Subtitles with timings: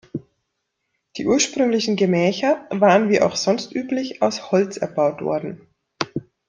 [1.15, 5.67] Die ursprünglichen Gemächer waren, wie auch sonst üblich, aus Holz erbaut worden.